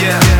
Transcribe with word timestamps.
yeah. 0.00 0.39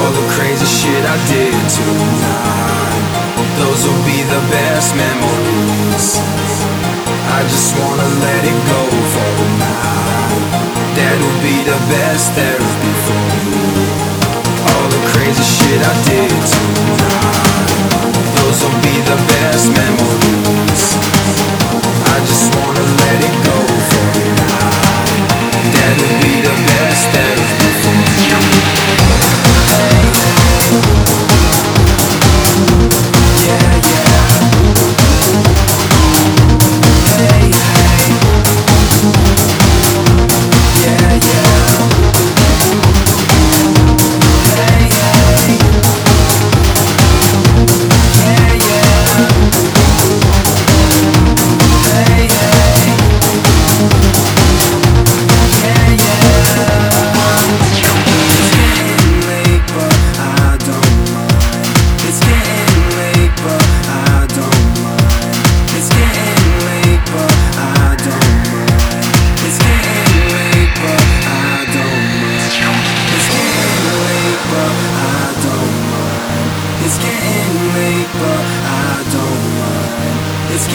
all 0.00 0.12
the 0.12 0.26
crazy 0.32 0.64
shit 0.64 1.04
I 1.04 1.16
did 1.28 1.52
tonight. 1.76 3.04
Those 3.60 3.80
will 3.84 4.04
be 4.08 4.24
the 4.24 4.42
best 4.48 4.96
memories. 4.96 6.06
I 7.36 7.40
just 7.52 7.76
wanna 7.76 8.08
let 8.24 8.42
it 8.52 8.58
go 8.72 8.82
for 9.12 9.30
a. 9.44 10.40
That'll 10.96 11.38
be 11.44 11.56
the 11.70 11.78
best 11.92 12.32
therapy 12.32 12.92
for 13.06 13.20
me. 13.32 13.60
All 14.70 14.88
the 14.96 15.02
crazy 15.12 15.44
shit 15.56 15.80
I 15.92 15.94
did 16.08 16.40
tonight. 16.52 16.89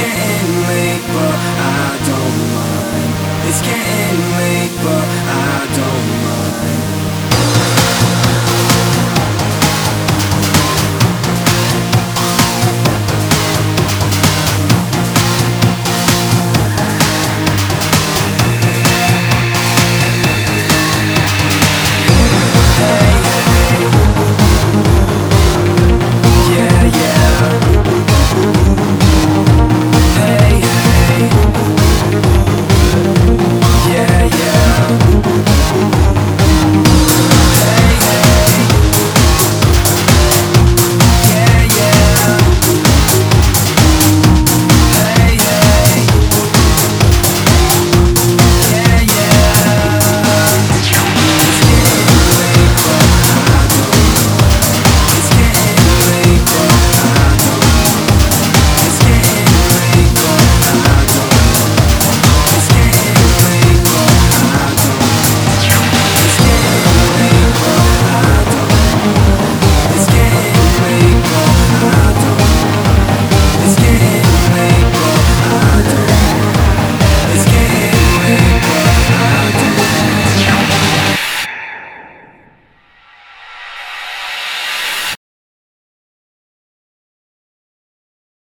getting 0.05 0.67
late, 0.69 1.03
but 1.13 1.35
I 1.73 1.87
don't 2.09 2.37
mind. 2.53 3.11
It's 3.47 3.61
getting 3.61 4.04